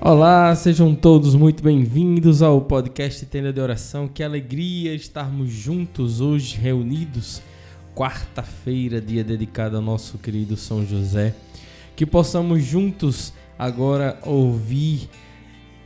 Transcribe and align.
Olá, 0.00 0.54
sejam 0.54 0.94
todos 0.94 1.34
muito 1.34 1.62
bem-vindos 1.62 2.42
ao 2.42 2.60
podcast 2.60 3.24
Tenda 3.26 3.52
de 3.52 3.60
Oração. 3.60 4.06
Que 4.06 4.22
alegria 4.22 4.94
estarmos 4.94 5.50
juntos 5.50 6.20
hoje, 6.20 6.56
reunidos, 6.58 7.42
quarta-feira, 7.94 9.00
dia 9.00 9.24
dedicado 9.24 9.76
ao 9.76 9.82
nosso 9.82 10.18
querido 10.18 10.56
São 10.56 10.86
José. 10.86 11.34
Que 11.96 12.04
possamos 12.04 12.62
juntos 12.62 13.32
agora 13.58 14.20
ouvir, 14.22 15.08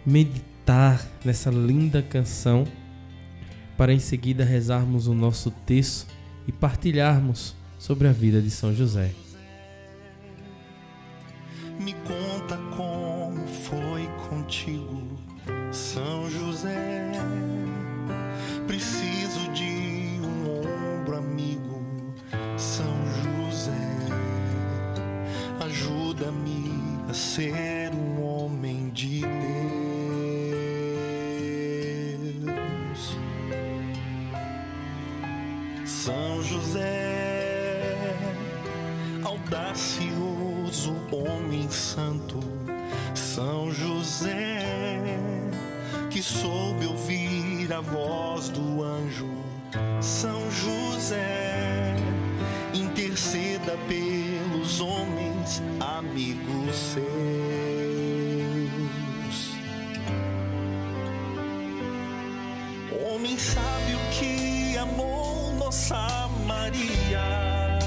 meditar 0.05 1.07
nessa 1.25 1.51
linda 1.51 2.03
canção, 2.03 2.65
para 3.77 3.93
em 3.93 4.01
seguida 4.01 4.45
rezarmos 4.45 5.07
o 5.07 5.15
nosso 5.15 5.53
texto 5.65 6.13
e 6.49 6.53
partilharmos 6.53 7.55
sobre 7.79 8.09
a 8.09 8.13
vida 8.13 8.43
de 8.43 8.51
São 8.51 8.75
José. 8.75 9.13
Me 11.79 11.95
conta 11.95 12.70
ser 27.20 27.92
um 27.92 28.23
homem 28.23 28.88
de 28.88 29.20
Deus. 32.41 33.19
São 35.84 36.42
José, 36.42 38.16
audacioso 39.23 40.97
homem 41.12 41.70
santo, 41.70 42.41
São 43.14 43.70
José, 43.70 45.05
que 46.08 46.23
soube 46.23 46.86
ouvir 46.86 47.70
a 47.70 47.83
voz 47.83 48.48
do 48.48 48.83
anjo, 48.83 49.00
nossa 65.71 66.29
Maria, 66.49 67.79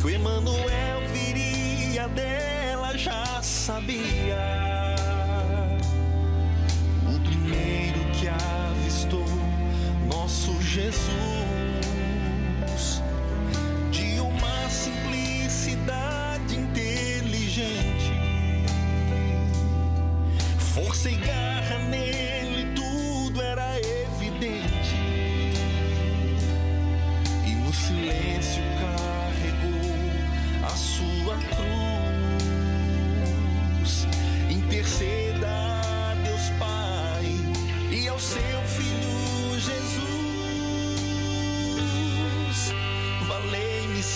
que 0.00 0.06
o 0.06 0.08
Emanuel 0.08 1.06
viria 1.12 2.08
dela 2.08 2.96
já 2.96 3.42
sabia. 3.42 4.96
O 7.06 7.20
primeiro 7.20 8.00
que 8.18 8.28
avistou 8.28 9.26
nosso 10.08 10.58
Jesus 10.62 11.39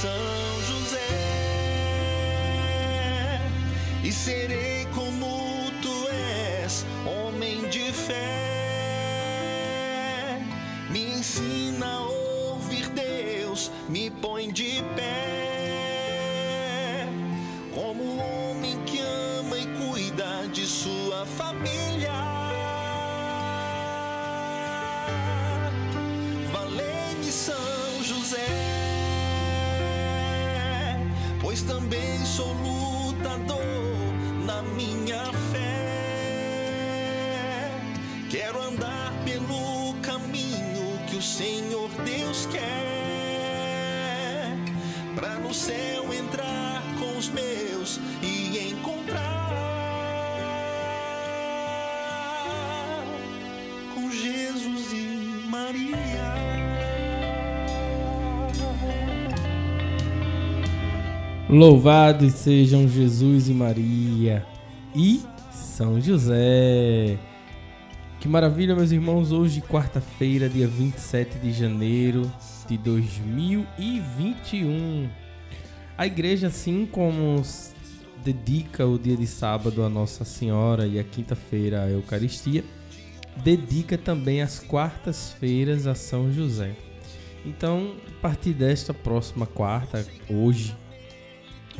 São 0.04 0.60
José 0.68 1.00
e 4.02 4.12
serei 4.12 4.84
como 4.94 5.70
tu 5.80 6.06
és, 6.60 6.84
homem 7.06 7.66
de 7.70 7.90
fé. 7.90 8.12
Me 10.90 11.16
ensina 11.16 11.86
a 11.86 12.00
ouvir 12.02 12.90
Deus, 12.90 13.70
me 13.88 14.10
põe 14.10 14.52
de 14.52 14.84
pé. 14.94 15.38
Como 17.74 18.18
homem 18.18 18.76
que 18.84 19.00
ama 19.00 19.56
e 19.56 19.66
cuida 19.78 20.46
de 20.52 20.66
sua 20.66 21.24
família. 21.24 22.13
Pois 31.54 31.62
também 31.62 32.18
sou 32.26 32.52
lutador 32.52 33.62
na 34.44 34.60
minha 34.74 35.22
fé. 35.52 35.70
Quero 38.28 38.60
andar 38.60 39.12
pelo 39.24 39.94
caminho 40.02 40.98
que 41.06 41.14
o 41.14 41.22
Senhor 41.22 41.88
Deus 42.04 42.46
quer, 42.46 42.60
para 45.14 45.38
no 45.38 45.54
céu 45.54 46.12
entrar 46.12 46.82
com 46.98 47.16
os 47.16 47.28
meus 47.28 48.00
e 48.20 48.70
encontrar 48.72 49.52
com 53.94 54.10
Jesus 54.10 54.92
e 54.92 55.46
Maria. 55.48 56.43
Louvados 61.48 62.32
sejam 62.32 62.86
Jesus 62.88 63.48
e 63.50 63.52
Maria 63.52 64.46
e 64.94 65.20
São 65.52 66.00
José. 66.00 67.18
Que 68.18 68.26
maravilha, 68.26 68.74
meus 68.74 68.90
irmãos, 68.90 69.30
hoje, 69.30 69.60
quarta-feira, 69.60 70.48
dia 70.48 70.66
27 70.66 71.38
de 71.38 71.52
janeiro 71.52 72.32
de 72.66 72.78
2021. 72.78 75.06
A 75.98 76.06
igreja, 76.06 76.46
assim 76.46 76.88
como 76.90 77.42
dedica 78.24 78.86
o 78.86 78.98
dia 78.98 79.14
de 79.14 79.26
sábado 79.26 79.84
a 79.84 79.90
Nossa 79.90 80.24
Senhora 80.24 80.86
e 80.86 80.98
a 80.98 81.04
quinta-feira 81.04 81.82
a 81.82 81.90
Eucaristia, 81.90 82.64
dedica 83.44 83.98
também 83.98 84.40
as 84.40 84.60
quartas-feiras 84.60 85.86
a 85.86 85.94
São 85.94 86.32
José. 86.32 86.74
Então, 87.44 87.96
a 88.08 88.12
partir 88.22 88.54
desta 88.54 88.94
próxima 88.94 89.44
quarta, 89.44 90.06
hoje, 90.30 90.74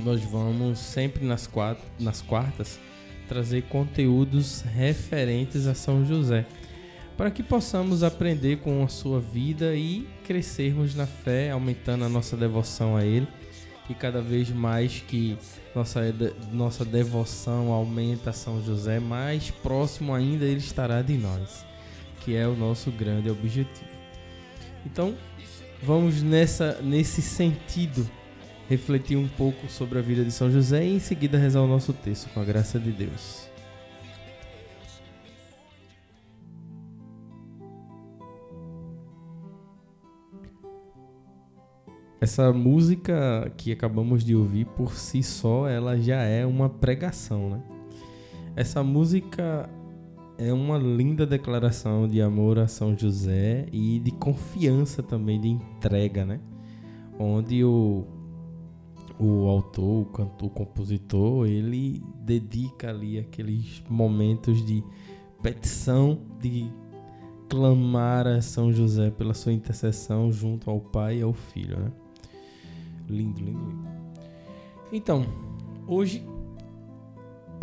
nós 0.03 0.23
vamos 0.23 0.79
sempre 0.79 1.25
nas, 1.25 1.47
quat- 1.47 1.81
nas 1.99 2.21
quartas 2.21 2.79
trazer 3.29 3.63
conteúdos 3.63 4.63
referentes 4.63 5.67
a 5.67 5.75
São 5.75 6.05
José, 6.05 6.47
para 7.17 7.31
que 7.31 7.43
possamos 7.43 8.03
aprender 8.03 8.59
com 8.59 8.83
a 8.83 8.89
sua 8.89 9.21
vida 9.21 9.75
e 9.75 10.07
crescermos 10.27 10.95
na 10.95 11.07
fé, 11.07 11.51
aumentando 11.51 12.05
a 12.05 12.09
nossa 12.09 12.37
devoção 12.37 12.97
a 12.97 13.05
Ele. 13.05 13.29
E 13.89 13.95
cada 13.95 14.21
vez 14.21 14.49
mais 14.51 15.05
que 15.07 15.37
nossa, 15.75 16.01
nossa 16.51 16.85
devoção 16.85 17.71
aumenta 17.71 18.31
a 18.31 18.33
São 18.33 18.63
José, 18.65 18.99
mais 18.99 19.51
próximo 19.51 20.15
ainda 20.15 20.45
Ele 20.45 20.59
estará 20.59 21.03
de 21.03 21.19
nós, 21.19 21.67
que 22.21 22.35
é 22.35 22.49
o 22.49 22.57
nosso 22.57 22.91
grande 22.91 23.31
objetivo. 23.31 23.91
Então, 24.87 25.15
vamos 25.83 26.23
nessa, 26.23 26.81
nesse 26.83 27.21
sentido 27.21 28.09
refletir 28.75 29.17
um 29.17 29.29
pouco 29.29 29.69
sobre 29.69 30.01
a 30.01 30.03
vida 30.03 30.25
de 30.25 30.33
São 30.33 30.51
José 30.51 30.85
e 30.85 30.97
em 30.97 30.99
seguida 30.99 31.39
rezar 31.39 31.63
o 31.63 31.67
nosso 31.67 31.93
texto 31.93 32.29
com 32.35 32.41
a 32.41 32.45
graça 32.45 32.79
de 32.79 32.91
Deus. 32.91 33.49
Essa 42.21 42.53
música 42.53 43.53
que 43.57 43.71
acabamos 43.71 44.25
de 44.25 44.35
ouvir 44.35 44.65
por 44.65 44.95
si 44.95 45.23
só, 45.23 45.69
ela 45.69 45.97
já 45.97 46.23
é 46.23 46.45
uma 46.45 46.69
pregação, 46.69 47.51
né? 47.51 47.63
Essa 48.57 48.83
música 48.83 49.69
é 50.37 50.53
uma 50.53 50.79
linda 50.79 51.25
declaração 51.27 52.09
de 52.09 52.21
amor 52.21 52.59
a 52.59 52.67
São 52.67 52.97
José 52.97 53.67
e 53.71 54.01
de 54.01 54.11
confiança 54.11 55.03
também, 55.03 55.41
de 55.41 55.49
entrega, 55.49 56.25
né? 56.25 56.41
Onde 57.19 57.63
o, 57.63 58.05
o 59.19 59.49
autor, 59.49 60.03
o 60.03 60.05
cantor, 60.07 60.49
o 60.49 60.51
compositor, 60.51 61.47
ele 61.47 62.03
dedica 62.21 62.91
ali 62.91 63.19
aqueles 63.19 63.83
momentos 63.89 64.65
de 64.65 64.83
petição, 65.43 66.21
de 66.41 66.71
clamar 67.49 68.27
a 68.27 68.41
São 68.41 68.73
José 68.73 69.11
pela 69.11 69.35
sua 69.35 69.53
intercessão 69.53 70.33
junto 70.33 70.71
ao 70.71 70.81
Pai 70.81 71.19
e 71.19 71.23
ao 71.23 71.33
Filho, 71.33 71.79
né? 71.79 71.93
Lindo, 73.09 73.41
lindo, 73.41 73.61
lindo. 73.61 73.89
Então, 74.91 75.27
hoje 75.87 76.25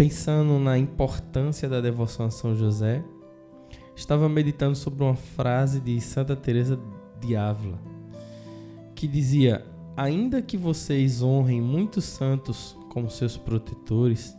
pensando 0.01 0.57
na 0.57 0.79
importância 0.79 1.69
da 1.69 1.79
devoção 1.79 2.25
a 2.25 2.31
São 2.31 2.55
José, 2.55 3.03
estava 3.95 4.27
meditando 4.27 4.75
sobre 4.75 5.03
uma 5.03 5.15
frase 5.15 5.79
de 5.79 6.01
Santa 6.01 6.35
Teresa 6.35 6.79
de 7.19 7.35
Ávila, 7.35 7.79
que 8.95 9.07
dizia: 9.07 9.63
"Ainda 9.95 10.41
que 10.41 10.57
vocês 10.57 11.21
honrem 11.21 11.61
muitos 11.61 12.05
santos 12.05 12.77
como 12.89 13.09
seus 13.09 13.37
protetores, 13.37 14.37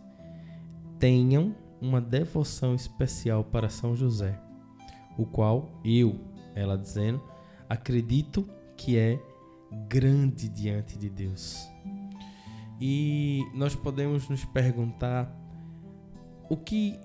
tenham 0.99 1.55
uma 1.81 2.01
devoção 2.01 2.75
especial 2.75 3.45
para 3.45 3.69
São 3.69 3.95
José, 3.97 4.41
o 5.19 5.27
qual 5.27 5.81
eu, 5.85 6.21
ela 6.55 6.79
dizendo, 6.79 7.21
acredito 7.69 8.49
que 8.77 8.97
é 8.97 9.21
grande 9.89 10.49
diante 10.49 10.99
de 10.99 11.09
Deus." 11.09 11.69
E 12.81 13.47
nós 13.55 13.77
podemos 13.77 14.29
nos 14.29 14.45
perguntar 14.45 15.33
o 16.51 16.57
que 16.57 16.99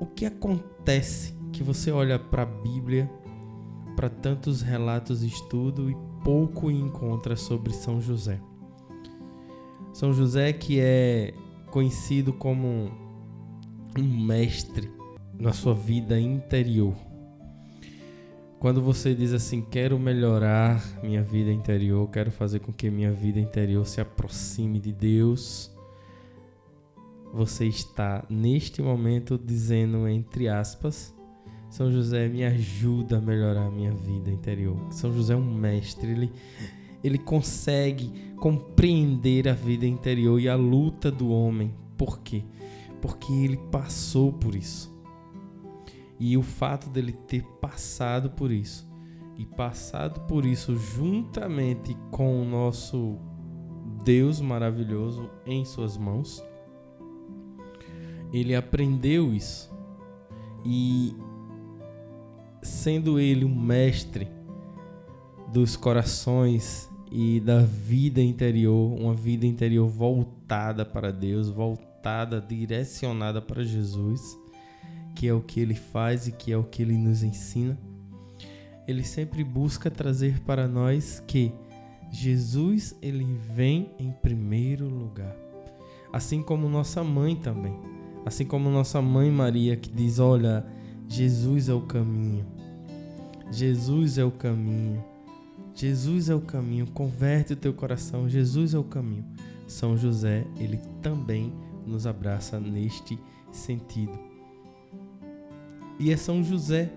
o 0.00 0.06
que 0.06 0.26
acontece 0.26 1.34
que 1.52 1.62
você 1.62 1.90
olha 1.90 2.18
para 2.18 2.42
a 2.42 2.46
Bíblia, 2.46 3.10
para 3.96 4.08
tantos 4.08 4.62
relatos 4.62 5.22
e 5.22 5.26
estudo 5.26 5.90
e 5.90 5.96
pouco 6.28 6.70
encontra 6.70 7.36
sobre 7.36 7.72
São 7.72 8.02
José. 8.02 8.38
São 9.94 10.12
José 10.12 10.52
que 10.52 10.78
é 10.78 11.32
conhecido 11.70 12.34
como 12.34 12.92
um 13.98 14.26
mestre 14.26 14.92
na 15.32 15.54
sua 15.54 15.72
vida 15.72 16.20
interior. 16.20 16.94
Quando 18.60 18.82
você 18.82 19.14
diz 19.14 19.32
assim, 19.32 19.62
quero 19.62 19.98
melhorar 19.98 20.84
minha 21.02 21.22
vida 21.22 21.50
interior, 21.50 22.06
quero 22.10 22.30
fazer 22.30 22.58
com 22.58 22.74
que 22.74 22.90
minha 22.90 23.10
vida 23.10 23.40
interior 23.40 23.86
se 23.86 23.98
aproxime 23.98 24.78
de 24.78 24.92
Deus, 24.92 25.74
você 27.32 27.64
está 27.64 28.22
neste 28.28 28.82
momento 28.82 29.40
dizendo 29.42 30.06
entre 30.06 30.46
aspas, 30.46 31.14
São 31.70 31.90
José 31.90 32.28
me 32.28 32.44
ajuda 32.44 33.18
a 33.18 33.20
melhorar 33.20 33.66
a 33.66 33.70
minha 33.70 33.92
vida 33.92 34.30
interior. 34.30 34.76
São 34.90 35.12
José 35.12 35.34
é 35.34 35.36
um 35.36 35.54
mestre, 35.54 36.10
ele 36.10 36.32
ele 37.02 37.18
consegue 37.18 38.12
compreender 38.36 39.48
a 39.48 39.52
vida 39.52 39.86
interior 39.86 40.40
e 40.40 40.48
a 40.48 40.56
luta 40.56 41.10
do 41.10 41.30
homem. 41.30 41.72
Por 41.96 42.20
quê? 42.20 42.44
Porque 43.00 43.32
ele 43.32 43.56
passou 43.56 44.32
por 44.32 44.54
isso. 44.54 44.92
E 46.18 46.36
o 46.36 46.42
fato 46.42 46.90
dele 46.90 47.12
ter 47.12 47.44
passado 47.60 48.30
por 48.30 48.50
isso 48.50 48.88
e 49.36 49.46
passado 49.46 50.20
por 50.22 50.44
isso 50.44 50.76
juntamente 50.76 51.96
com 52.10 52.42
o 52.42 52.44
nosso 52.44 53.16
Deus 54.04 54.40
maravilhoso 54.40 55.30
em 55.46 55.64
suas 55.64 55.96
mãos, 55.96 56.44
ele 58.32 58.54
aprendeu 58.54 59.32
isso. 59.32 59.70
E 60.64 61.14
sendo 62.62 63.18
ele 63.18 63.44
um 63.44 63.54
mestre 63.54 64.28
dos 65.52 65.76
corações 65.76 66.88
e 67.10 67.40
da 67.40 67.60
vida 67.60 68.20
interior, 68.20 68.92
uma 68.98 69.14
vida 69.14 69.46
interior 69.46 69.88
voltada 69.88 70.84
para 70.84 71.10
Deus, 71.10 71.48
voltada, 71.48 72.40
direcionada 72.40 73.40
para 73.40 73.64
Jesus, 73.64 74.38
que 75.14 75.26
é 75.26 75.32
o 75.32 75.40
que 75.40 75.60
ele 75.60 75.74
faz 75.74 76.26
e 76.28 76.32
que 76.32 76.52
é 76.52 76.56
o 76.56 76.64
que 76.64 76.82
ele 76.82 76.96
nos 76.96 77.22
ensina, 77.22 77.78
ele 78.86 79.02
sempre 79.02 79.42
busca 79.42 79.90
trazer 79.90 80.40
para 80.40 80.68
nós 80.68 81.22
que 81.26 81.52
Jesus 82.10 82.96
ele 83.02 83.24
vem 83.54 83.90
em 83.98 84.10
primeiro 84.10 84.88
lugar. 84.88 85.36
Assim 86.12 86.42
como 86.42 86.68
nossa 86.68 87.04
mãe 87.04 87.36
também. 87.36 87.74
Assim 88.24 88.46
como 88.46 88.70
nossa 88.70 89.02
mãe 89.02 89.30
Maria 89.30 89.76
que 89.76 89.90
diz: 89.90 90.18
"Olha, 90.18 90.64
Jesus 91.08 91.68
é 91.68 91.74
o 91.74 91.80
caminho. 91.80 92.46
Jesus 93.50 94.18
é 94.18 94.24
o 94.24 94.30
caminho. 94.30 95.02
Jesus 95.74 96.28
é 96.28 96.34
o 96.34 96.40
caminho. 96.40 96.86
Converte 96.88 97.54
o 97.54 97.56
teu 97.56 97.72
coração. 97.72 98.28
Jesus 98.28 98.74
é 98.74 98.78
o 98.78 98.84
caminho." 98.84 99.24
São 99.66 99.96
José, 99.96 100.46
ele 100.56 100.78
também 101.02 101.52
nos 101.86 102.06
abraça 102.06 102.58
neste 102.58 103.18
sentido. 103.52 104.18
E 105.98 106.12
é 106.12 106.16
São 106.16 106.42
José 106.42 106.90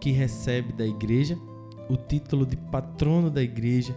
que 0.00 0.10
recebe 0.10 0.72
da 0.72 0.86
igreja 0.86 1.38
o 1.88 1.96
título 1.96 2.44
de 2.44 2.56
patrono 2.56 3.30
da 3.30 3.42
igreja. 3.42 3.96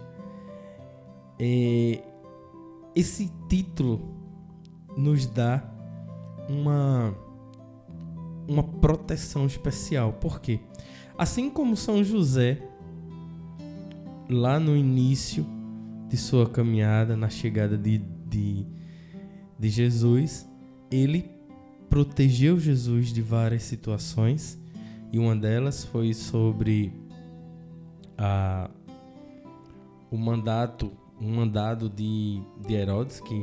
É, 1.38 2.02
esse 2.94 3.30
título 3.48 4.00
nos 4.96 5.26
dá 5.26 5.62
uma, 6.48 7.14
uma 8.50 8.64
proteção 8.64 9.46
especial. 9.46 10.14
Por 10.14 10.40
quê? 10.40 10.58
Assim 11.16 11.48
como 11.48 11.76
São 11.76 12.02
José, 12.02 12.60
lá 14.28 14.58
no 14.58 14.76
início 14.76 15.46
de 16.08 16.16
sua 16.16 16.48
caminhada, 16.50 17.16
na 17.16 17.30
chegada 17.30 17.78
de, 17.78 17.98
de, 18.26 18.66
de 19.56 19.68
Jesus, 19.68 20.48
ele 20.90 21.30
protegeu 21.88 22.58
Jesus 22.58 23.12
de 23.12 23.22
várias 23.22 23.62
situações 23.62 24.60
e 25.12 25.18
uma 25.18 25.36
delas 25.36 25.84
foi 25.84 26.12
sobre 26.12 26.92
a, 28.18 28.68
o 30.10 30.18
mandato, 30.18 30.90
um 31.20 31.36
mandado 31.36 31.88
de, 31.88 32.42
de 32.66 32.74
Herodes 32.74 33.20
que 33.20 33.34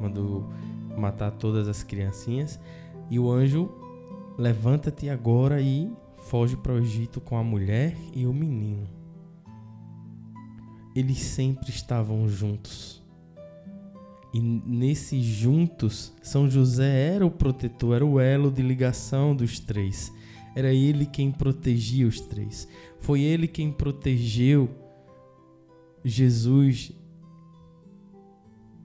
mandou 0.00 0.48
matar 0.96 1.32
todas 1.32 1.66
as 1.66 1.82
criancinhas 1.82 2.60
e 3.10 3.18
o 3.18 3.28
anjo 3.30 3.85
levanta-te 4.38 5.08
agora 5.08 5.60
e 5.60 5.90
foge 6.28 6.56
para 6.56 6.72
o 6.72 6.78
Egito 6.78 7.20
com 7.20 7.36
a 7.36 7.44
mulher 7.44 7.96
e 8.12 8.26
o 8.26 8.32
menino. 8.32 8.88
Eles 10.94 11.18
sempre 11.18 11.70
estavam 11.70 12.28
juntos. 12.28 13.02
E 14.32 14.40
nesses 14.40 15.24
juntos, 15.24 16.12
São 16.22 16.50
José 16.50 17.14
era 17.14 17.24
o 17.24 17.30
protetor, 17.30 17.96
era 17.96 18.04
o 18.04 18.20
elo 18.20 18.50
de 18.50 18.62
ligação 18.62 19.34
dos 19.34 19.58
três. 19.58 20.12
Era 20.54 20.72
ele 20.72 21.06
quem 21.06 21.30
protegia 21.30 22.06
os 22.06 22.20
três. 22.20 22.68
Foi 22.98 23.20
ele 23.20 23.46
quem 23.46 23.70
protegeu 23.70 24.68
Jesus 26.04 26.92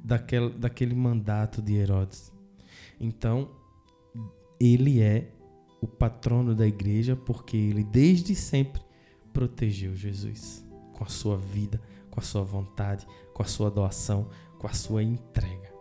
daquele, 0.03 0.50
daquele 0.50 0.96
mandato 0.96 1.62
de 1.62 1.75
Herodes. 1.75 2.31
Então, 3.00 3.50
ele 4.60 5.01
é 5.01 5.31
o 5.81 5.88
patrono 5.88 6.53
da 6.55 6.67
igreja 6.67 7.15
porque 7.15 7.57
ele 7.57 7.83
desde 7.83 8.35
sempre 8.35 8.81
protegeu 9.33 9.95
Jesus 9.95 10.63
com 10.93 11.03
a 11.03 11.07
sua 11.07 11.35
vida, 11.35 11.81
com 12.11 12.19
a 12.19 12.23
sua 12.23 12.43
vontade, 12.43 13.07
com 13.33 13.41
a 13.41 13.45
sua 13.45 13.71
doação, 13.71 14.29
com 14.59 14.67
a 14.67 14.73
sua 14.73 15.01
entrega. 15.01 15.71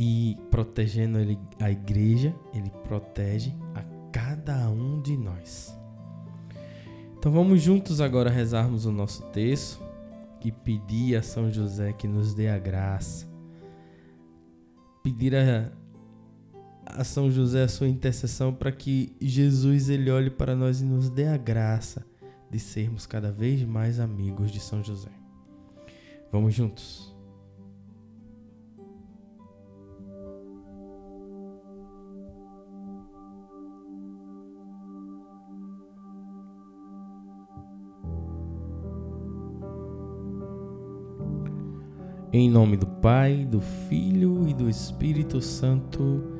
E 0.00 0.36
protegendo 0.50 1.18
a 1.60 1.70
igreja, 1.70 2.34
ele 2.52 2.70
protege 2.82 3.54
a 3.74 3.84
cada 4.10 4.68
um 4.68 5.00
de 5.00 5.16
nós. 5.16 5.78
Então 7.18 7.30
vamos 7.30 7.60
juntos 7.60 8.00
agora 8.00 8.30
rezarmos 8.30 8.86
o 8.86 8.92
nosso 8.92 9.22
texto 9.26 9.80
e 10.42 10.50
pedir 10.50 11.16
a 11.16 11.22
São 11.22 11.50
José 11.52 11.92
que 11.92 12.08
nos 12.08 12.34
dê 12.34 12.48
a 12.48 12.58
graça. 12.58 13.28
Pedir 15.02 15.36
a, 15.36 15.70
a 17.00 17.04
São 17.04 17.30
José 17.30 17.62
a 17.62 17.68
sua 17.68 17.88
intercessão 17.88 18.52
para 18.52 18.70
que 18.70 19.16
Jesus 19.18 19.88
ele 19.88 20.10
olhe 20.10 20.28
para 20.28 20.54
nós 20.54 20.82
e 20.82 20.84
nos 20.84 21.08
dê 21.08 21.28
a 21.28 21.36
graça 21.38 22.04
de 22.50 22.58
sermos 22.58 23.06
cada 23.06 23.32
vez 23.32 23.64
mais 23.64 23.98
amigos 23.98 24.50
de 24.50 24.60
São 24.60 24.84
José. 24.84 25.08
Vamos 26.30 26.52
juntos. 26.52 27.16
Em 42.30 42.50
nome 42.50 42.76
do 42.76 42.86
Pai, 42.86 43.46
do 43.46 43.62
Filho 43.88 44.46
e 44.46 44.52
do 44.52 44.68
Espírito 44.68 45.40
Santo. 45.40 46.39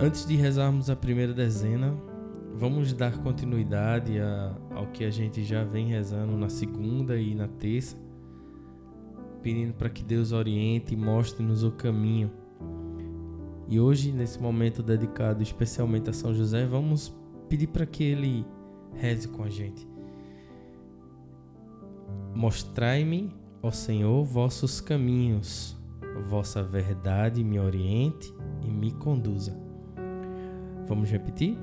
Antes 0.00 0.24
de 0.24 0.36
rezarmos 0.36 0.88
a 0.88 0.94
primeira 0.94 1.34
dezena, 1.34 1.92
vamos 2.54 2.92
dar 2.92 3.18
continuidade 3.18 4.20
a, 4.20 4.56
ao 4.70 4.86
que 4.86 5.02
a 5.02 5.10
gente 5.10 5.42
já 5.42 5.64
vem 5.64 5.88
rezando 5.88 6.36
na 6.36 6.48
segunda 6.48 7.16
e 7.16 7.34
na 7.34 7.48
terça, 7.48 7.96
pedindo 9.42 9.74
para 9.74 9.90
que 9.90 10.04
Deus 10.04 10.30
oriente 10.30 10.94
e 10.94 10.96
mostre-nos 10.96 11.64
o 11.64 11.72
caminho. 11.72 12.30
E 13.66 13.80
hoje, 13.80 14.12
nesse 14.12 14.40
momento 14.40 14.84
dedicado 14.84 15.42
especialmente 15.42 16.08
a 16.08 16.12
São 16.12 16.32
José, 16.32 16.64
vamos 16.64 17.12
pedir 17.48 17.66
para 17.66 17.84
que 17.84 18.04
ele 18.04 18.46
reze 18.94 19.26
com 19.26 19.42
a 19.42 19.50
gente. 19.50 19.84
Mostrai-me, 22.36 23.34
ó 23.60 23.72
Senhor, 23.72 24.24
vossos 24.24 24.80
caminhos, 24.80 25.76
vossa 26.28 26.62
verdade 26.62 27.42
me 27.42 27.58
oriente 27.58 28.32
e 28.62 28.70
me 28.70 28.92
conduza. 28.92 29.67
Vamos 30.88 31.10
repetir? 31.10 31.58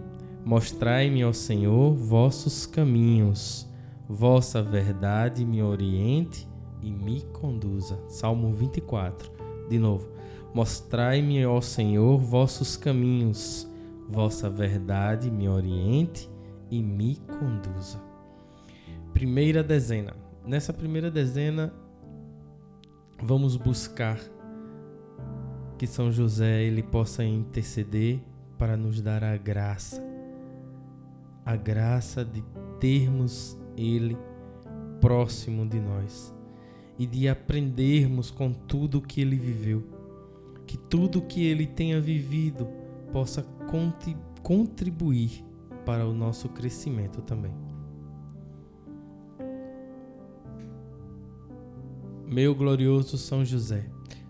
Mostrai-me, 0.46 1.26
ó 1.26 1.34
Senhor, 1.34 1.96
vossos 1.96 2.68
caminhos, 2.68 3.68
vossa 4.08 4.62
verdade 4.62 5.44
me 5.44 5.64
oriente 5.64 6.48
e 6.82 6.92
me 6.92 7.22
conduza. 7.34 8.00
Salmo 8.08 8.54
24. 8.54 9.32
De 9.68 9.80
novo. 9.80 10.08
Mostrai-me, 10.54 11.44
ó 11.46 11.60
Senhor, 11.60 12.20
vossos 12.20 12.78
caminhos, 12.78 13.68
vossa 14.08 14.50
verdade 14.50 15.32
me 15.32 15.50
oriente 15.50 16.30
e 16.70 16.84
me 16.84 17.16
conduza. 17.16 18.00
Primeira 19.12 19.64
dezena. 19.64 20.14
Nessa 20.46 20.72
primeira 20.72 21.10
dezena, 21.10 21.74
vamos 23.22 23.58
buscar 23.58 24.20
que 25.78 25.88
São 25.88 26.12
José 26.12 26.64
ele 26.64 26.84
possa 26.84 27.24
interceder 27.24 28.22
para 28.58 28.78
nos 28.78 29.02
dar 29.02 29.24
a 29.24 29.38
graça, 29.38 30.04
a 31.46 31.56
graça 31.56 32.24
de 32.24 32.44
termos 32.80 33.58
ele 33.78 34.18
próximo 35.02 35.68
de 35.68 35.80
nós 35.80 36.34
e 36.98 37.06
de 37.06 37.28
aprendermos 37.28 38.32
com 38.32 38.52
tudo 38.52 39.02
que 39.02 39.22
ele 39.22 39.36
viveu, 39.36 39.84
que 40.66 40.78
tudo 40.78 41.22
que 41.22 41.46
ele 41.46 41.68
tenha 41.68 42.00
vivido 42.00 42.68
possa 43.12 43.46
contribuir 44.42 45.44
para 45.86 46.08
o 46.08 46.14
nosso 46.14 46.50
crescimento 46.50 47.22
também. 47.22 47.54
Meu 52.26 52.56
glorioso 52.56 53.18
São 53.18 53.46
José, 53.46 53.86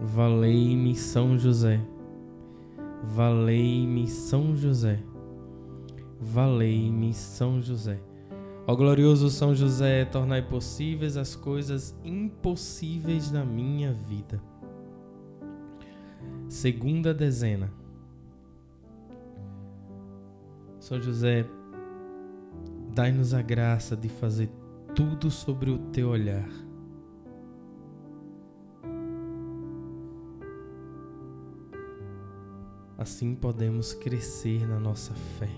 Valei-me 0.00 0.94
São 0.94 1.36
José. 1.36 1.80
Valei-me 3.02 4.06
São 4.06 4.54
José. 4.54 5.02
Valei-me 6.20 7.12
São 7.12 7.60
José. 7.60 8.00
Ó 8.64 8.76
glorioso 8.76 9.28
São 9.28 9.54
José, 9.56 10.04
tornai 10.04 10.42
possíveis 10.42 11.16
as 11.16 11.34
coisas 11.34 11.98
impossíveis 12.04 13.32
na 13.32 13.44
minha 13.44 13.92
vida. 13.92 14.40
Segunda 16.48 17.12
dezena. 17.12 17.72
São 20.78 21.00
José, 21.00 21.44
dai-nos 22.94 23.34
a 23.34 23.42
graça 23.42 23.96
de 23.96 24.08
fazer 24.08 24.48
tudo 24.94 25.28
sobre 25.28 25.70
o 25.70 25.78
teu 25.78 26.08
olhar 26.08 26.67
Assim 32.98 33.36
podemos 33.36 33.92
crescer 33.92 34.66
na 34.66 34.80
nossa 34.80 35.14
fé 35.14 35.48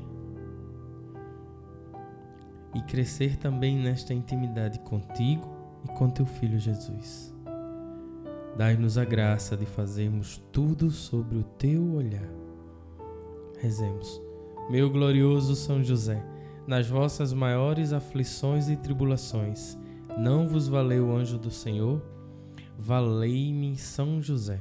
e 2.74 2.82
crescer 2.82 3.38
também 3.38 3.78
nesta 3.78 4.12
intimidade 4.12 4.78
contigo 4.80 5.48
e 5.82 5.88
com 5.96 6.10
teu 6.10 6.26
Filho 6.26 6.58
Jesus. 6.58 7.34
Dai-nos 8.58 8.98
a 8.98 9.06
graça 9.06 9.56
de 9.56 9.64
fazermos 9.64 10.36
tudo 10.52 10.90
sobre 10.90 11.38
o 11.38 11.42
teu 11.42 11.94
olhar. 11.94 12.28
Rezemos. 13.58 14.20
Meu 14.68 14.90
glorioso 14.90 15.56
São 15.56 15.82
José, 15.82 16.22
nas 16.66 16.88
vossas 16.88 17.32
maiores 17.32 17.94
aflições 17.94 18.68
e 18.68 18.76
tribulações, 18.76 19.78
não 20.18 20.46
vos 20.46 20.68
valeu 20.68 21.08
o 21.08 21.16
anjo 21.16 21.38
do 21.38 21.50
Senhor? 21.50 22.02
Valei-me 22.78 23.78
São 23.78 24.20
José. 24.20 24.60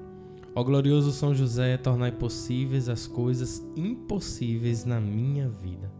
Ó 0.53 0.63
glorioso 0.63 1.11
São 1.11 1.33
José, 1.33 1.77
tornai 1.77 2.11
possíveis 2.11 2.89
as 2.89 3.07
coisas 3.07 3.65
impossíveis 3.75 4.83
na 4.83 4.99
minha 4.99 5.47
vida. 5.47 5.91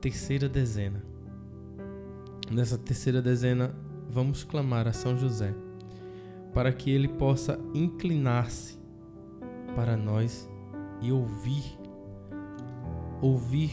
Terceira 0.00 0.48
dezena. 0.48 1.02
Nessa 2.50 2.78
terceira 2.78 3.20
dezena, 3.20 3.74
vamos 4.08 4.42
clamar 4.42 4.88
a 4.88 4.92
São 4.92 5.18
José 5.18 5.54
para 6.54 6.72
que 6.72 6.90
ele 6.90 7.08
possa 7.08 7.60
inclinar-se 7.74 8.78
para 9.76 9.96
nós 9.96 10.48
e 11.02 11.12
ouvir 11.12 11.78
ouvir 13.20 13.72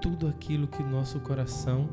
tudo 0.00 0.26
aquilo 0.28 0.66
que 0.66 0.82
nosso 0.82 1.20
coração 1.20 1.88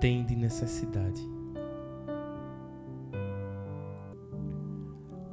tem 0.00 0.24
de 0.24 0.34
necessidade. 0.34 1.39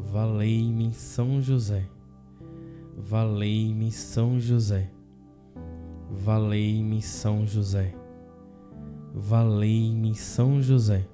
Valei-me 0.00 0.92
São 0.92 1.40
José. 1.40 1.86
Valei-me 2.96 3.92
São 3.92 4.40
José. 4.40 4.90
Valei-me 6.10 7.02
São 7.02 7.46
José. 7.46 7.94
Valei-me 9.14 10.14
São 10.14 10.60
José. 10.60 11.06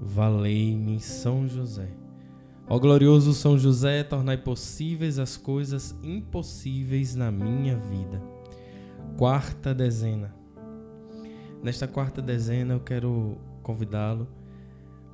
Valei-me 0.00 1.00
São 1.00 1.48
José. 1.48 1.88
Ó 2.68 2.78
glorioso 2.78 3.32
São 3.32 3.58
José, 3.58 4.04
tornai 4.04 4.36
possíveis 4.36 5.18
as 5.18 5.36
coisas 5.36 5.96
impossíveis 6.02 7.14
na 7.14 7.32
minha 7.32 7.76
vida. 7.76 8.22
Quarta 9.16 9.74
dezena. 9.74 10.34
Nesta 11.62 11.88
quarta 11.88 12.20
dezena 12.20 12.74
eu 12.74 12.80
quero 12.80 13.38
convidá-lo 13.62 14.28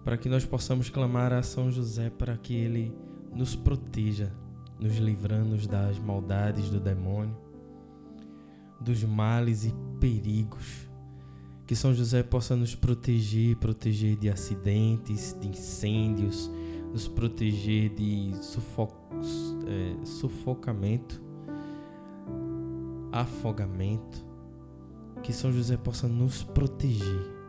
para 0.04 0.16
que 0.16 0.28
nós 0.28 0.45
possamos 0.45 0.88
clamar 0.88 1.33
a 1.33 1.42
São 1.42 1.71
José 1.71 2.11
para 2.11 2.37
que 2.37 2.54
ele 2.54 2.95
nos 3.35 3.54
proteja, 3.54 4.33
nos 4.78 4.97
livrando 4.97 5.57
das 5.69 5.99
maldades 5.99 6.71
do 6.71 6.80
demônio, 6.80 7.37
dos 8.80 9.04
males 9.04 9.64
e 9.64 9.75
perigos. 10.00 10.88
Que 11.66 11.76
São 11.76 11.95
José 11.95 12.23
possa 12.23 12.57
nos 12.57 12.75
proteger, 12.75 13.57
proteger 13.57 14.16
de 14.16 14.28
acidentes, 14.28 15.37
de 15.40 15.49
incêndios, 15.49 16.50
nos 16.92 17.07
proteger 17.07 17.90
de 17.90 18.33
é, 18.33 20.04
sufocamento, 20.04 21.23
afogamento 23.12 24.30
que 25.23 25.33
São 25.33 25.52
José 25.52 25.76
possa 25.76 26.09
nos 26.09 26.42
proteger, 26.42 27.39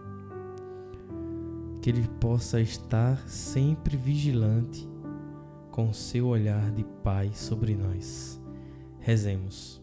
que 1.82 1.90
ele 1.90 2.08
possa 2.20 2.62
estar 2.62 3.18
sempre 3.28 3.98
vigilante 3.98 4.88
com 5.72 5.92
seu 5.92 6.28
olhar 6.28 6.72
de 6.72 6.84
Pai 7.04 7.32
sobre 7.34 7.76
nós. 7.76 8.40
Rezemos. 9.00 9.82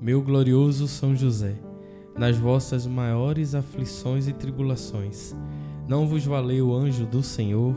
Meu 0.00 0.22
glorioso 0.22 0.88
São 0.88 1.14
José, 1.14 1.54
nas 2.16 2.38
vossas 2.38 2.86
maiores 2.86 3.54
aflições 3.54 4.26
e 4.26 4.32
tribulações, 4.32 5.36
não 5.86 6.06
vos 6.06 6.24
valeu 6.24 6.68
o 6.68 6.74
anjo 6.74 7.06
do 7.06 7.22
Senhor? 7.22 7.76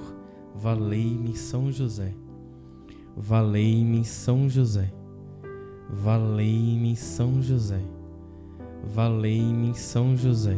Valei-me 0.56 1.36
São 1.36 1.72
José. 1.72 2.14
Valei-me 3.16 4.06
São 4.06 4.48
José. 4.48 4.94
Valei-me 5.90 6.96
São 6.96 7.42
José. 7.42 7.82
Valei-me 8.84 9.76
São 9.76 10.16
José. 10.16 10.58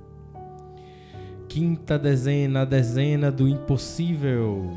quinta 1.51 1.99
dezena, 1.99 2.61
a 2.61 2.65
dezena 2.65 3.29
do 3.29 3.45
impossível. 3.45 4.71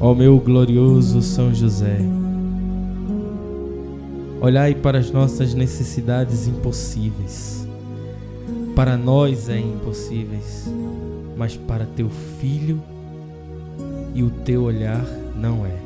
Ó 0.00 0.14
meu 0.14 0.40
glorioso 0.40 1.22
São 1.22 1.54
José, 1.54 2.25
Olhai 4.46 4.76
para 4.76 5.00
as 5.00 5.10
nossas 5.10 5.54
necessidades 5.54 6.46
impossíveis. 6.46 7.66
Para 8.76 8.96
nós 8.96 9.48
é 9.48 9.58
impossíveis, 9.58 10.72
mas 11.36 11.56
para 11.56 11.84
teu 11.84 12.08
filho 12.08 12.80
e 14.14 14.22
o 14.22 14.30
teu 14.30 14.62
olhar 14.62 15.04
não 15.34 15.66
é. 15.66 15.76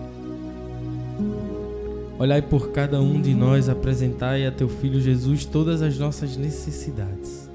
Olhai 2.18 2.42
por 2.42 2.70
cada 2.70 3.00
um 3.00 3.18
de 3.18 3.32
nós, 3.32 3.66
apresentai 3.66 4.44
a 4.44 4.52
teu 4.52 4.68
filho 4.68 5.00
Jesus 5.00 5.46
todas 5.46 5.80
as 5.80 5.98
nossas 5.98 6.36
necessidades. 6.36 7.48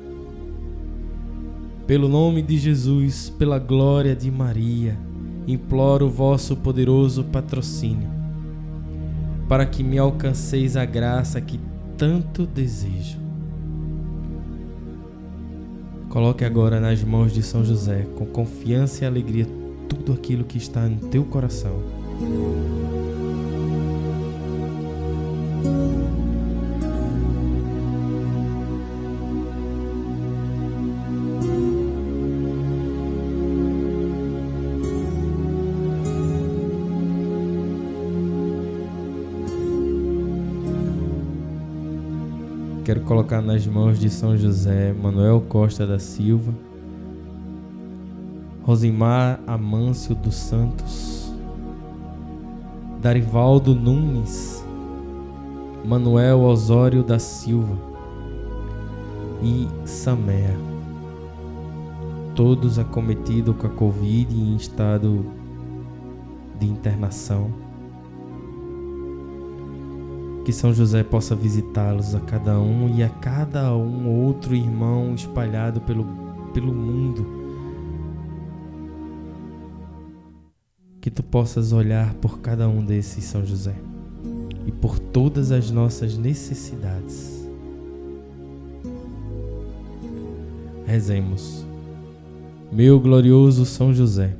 Pelo 1.86 2.10
nome 2.10 2.41
de 2.41 2.58
Jesus, 2.58 3.32
pela 3.38 3.60
glória 3.60 4.15
de 4.15 4.32
Maria, 4.32 4.98
imploro 5.48 6.08
o 6.08 6.10
vosso 6.10 6.56
poderoso 6.56 7.24
patrocínio 7.26 8.25
para 9.47 9.65
que 9.65 9.84
me 9.84 9.97
alcanceis 9.97 10.75
a 10.75 10.86
graça 10.86 11.39
que 11.39 11.60
tanto 11.97 12.45
desejo. 12.45 13.19
Coloque 16.10 16.45
agora 16.45 16.79
nas 16.79 17.03
mãos 17.03 17.34
de 17.34 17.43
São 17.43 17.63
José, 17.63 18.08
com 18.15 18.25
confiança 18.25 19.03
e 19.03 19.08
alegria, 19.08 19.45
tudo 19.89 20.13
aquilo 20.13 20.45
que 20.45 20.58
está 20.58 20.81
no 20.88 20.97
teu 21.10 21.25
coração. 21.25 21.84
Quero 42.86 43.02
colocar 43.02 43.41
nas 43.41 43.65
mãos 43.65 43.98
de 43.98 44.12
São 44.12 44.38
José 44.38 44.93
Manuel 44.93 45.41
Costa 45.50 45.88
da 45.88 45.98
Silva, 45.98 46.54
Rosimar 48.62 49.39
Amâncio 49.48 50.13
dos 50.13 50.36
Santos, 50.36 51.34
Darivaldo 53.02 53.74
Nunes, 53.74 54.63
Manuel 55.84 56.41
Osório 56.41 57.02
da 57.02 57.17
Silva 57.17 57.76
e 59.41 59.67
Samea, 59.84 60.56
todos 62.36 62.78
acometidos 62.78 63.56
com 63.56 63.65
a 63.65 63.71
Covid 63.71 64.32
em 64.32 64.56
estado 64.56 65.26
de 66.60 66.67
internação 66.67 67.64
que 70.45 70.53
São 70.53 70.71
José 70.71 71.03
possa 71.03 71.36
visitá-los 71.36 72.13
a 72.13 72.19
cada 72.19 72.60
um 72.60 72.95
e 72.95 73.01
a 73.01 73.10
cada 73.10 73.75
um 73.75 74.08
outro 74.08 74.53
irmão 74.53 75.15
espalhado 75.15 75.81
pelo, 75.81 76.05
pelo 76.53 76.71
mundo. 76.71 77.25
Que 81.01 81.10
tu 81.10 81.23
possas 81.23 81.73
olhar 81.73 82.13
por 82.15 82.41
cada 82.41 82.69
um 82.69 82.86
desses, 82.86 83.23
São 83.23 83.43
José, 83.43 83.73
e 84.67 84.71
por 84.71 84.99
todas 84.99 85.51
as 85.51 85.71
nossas 85.71 86.15
necessidades. 86.15 87.49
Rezemos. 90.86 91.65
Meu 92.71 92.99
glorioso 92.99 93.65
São 93.65 93.91
José, 93.91 94.36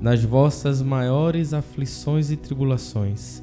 nas 0.00 0.24
vossas 0.24 0.82
maiores 0.82 1.54
aflições 1.54 2.32
e 2.32 2.36
tribulações, 2.36 3.42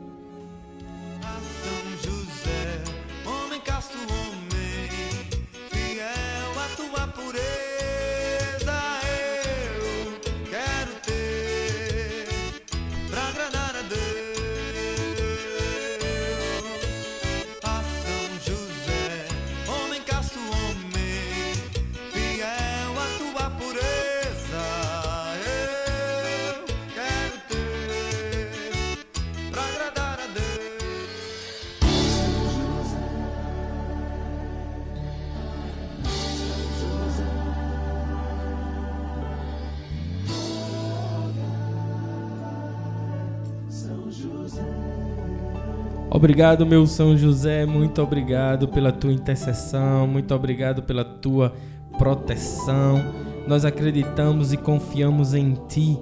Obrigado, 46.21 46.67
meu 46.67 46.85
São 46.85 47.17
José, 47.17 47.65
muito 47.65 47.99
obrigado 47.99 48.67
pela 48.67 48.91
tua 48.91 49.11
intercessão, 49.11 50.05
muito 50.05 50.35
obrigado 50.35 50.83
pela 50.83 51.03
tua 51.03 51.51
proteção. 51.97 53.03
Nós 53.47 53.65
acreditamos 53.65 54.53
e 54.53 54.57
confiamos 54.57 55.33
em 55.33 55.57
ti. 55.67 55.97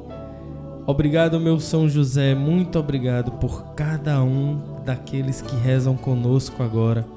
Obrigado, 0.85 1.39
meu 1.39 1.57
São 1.57 1.87
José, 1.87 2.35
muito 2.35 2.77
obrigado 2.77 3.31
por 3.31 3.73
cada 3.75 4.21
um 4.21 4.81
daqueles 4.83 5.41
que 5.41 5.55
rezam 5.55 5.95
conosco 5.95 6.61
agora. 6.61 7.07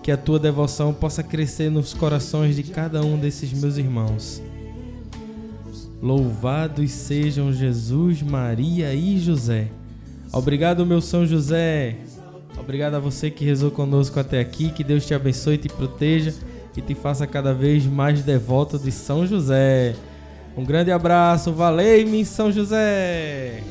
Que 0.00 0.12
a 0.12 0.16
tua 0.16 0.38
devoção 0.38 0.94
possa 0.94 1.24
crescer 1.24 1.68
nos 1.68 1.92
corações 1.92 2.54
de 2.54 2.62
cada 2.62 3.02
um 3.02 3.18
desses 3.18 3.52
meus 3.52 3.76
irmãos. 3.76 4.40
Louvados 6.00 6.92
sejam 6.92 7.52
Jesus, 7.52 8.22
Maria 8.22 8.94
e 8.94 9.18
José. 9.18 9.66
Obrigado, 10.32 10.86
meu 10.86 11.00
São 11.00 11.26
José. 11.26 12.05
Obrigado 12.66 12.94
a 12.94 12.98
você 12.98 13.30
que 13.30 13.44
rezou 13.44 13.70
conosco 13.70 14.18
até 14.18 14.40
aqui. 14.40 14.70
Que 14.70 14.82
Deus 14.82 15.06
te 15.06 15.14
abençoe 15.14 15.56
te 15.56 15.68
proteja 15.68 16.34
e 16.76 16.80
te 16.82 16.96
faça 16.96 17.24
cada 17.24 17.54
vez 17.54 17.86
mais 17.86 18.22
devoto 18.22 18.76
de 18.76 18.90
São 18.90 19.24
José. 19.24 19.94
Um 20.56 20.64
grande 20.64 20.90
abraço, 20.90 21.52
valei-me 21.52 22.24
São 22.24 22.50
José! 22.50 23.62